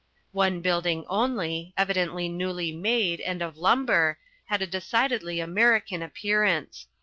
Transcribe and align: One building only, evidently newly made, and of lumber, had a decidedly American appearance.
One 0.31 0.61
building 0.61 1.05
only, 1.09 1.75
evidently 1.77 2.27
newly 2.27 2.71
made, 2.71 3.21
and 3.21 3.39
of 3.43 3.55
lumber, 3.55 4.17
had 4.45 4.63
a 4.63 4.65
decidedly 4.65 5.39
American 5.39 6.01
appearance. 6.01 6.87